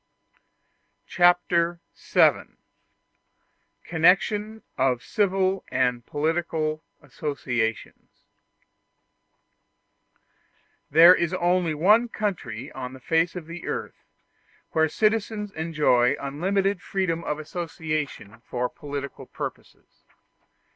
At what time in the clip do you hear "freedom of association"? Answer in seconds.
16.81-18.41